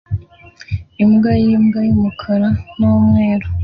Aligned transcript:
Imbwa 1.03 1.31
y'imbwa 1.43 1.79
y'umukara 1.89 2.49
n'umweru 2.77 3.47